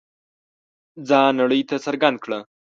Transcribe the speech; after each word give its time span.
ځان 1.07 1.31
نړۍ 1.41 1.61
ته 1.69 1.75
څرګند 1.85 2.17
کړ. 2.23 2.31